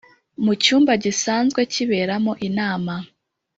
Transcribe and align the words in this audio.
mu 0.43 0.53
cyumba 0.63 0.91
gisanzwe 1.03 1.61
kiberamo 1.73 2.31
inama 2.47 2.93